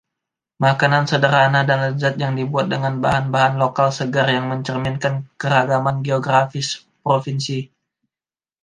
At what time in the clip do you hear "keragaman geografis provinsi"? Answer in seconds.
5.41-7.59